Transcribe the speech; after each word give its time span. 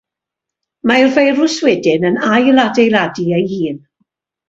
Mae'r 0.91 1.11
firws 1.17 1.59
wedyn 1.69 2.09
yn 2.11 2.19
ailadeiladu 2.33 3.31
ei 3.43 3.51
hun. 3.57 3.83